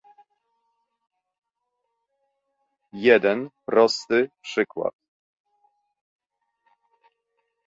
[2.99, 4.93] Jeden prosty przykład